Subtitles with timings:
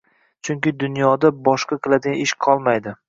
[0.47, 2.95] Chunki dunyoda boshqa qiladigan ish qolmaydi.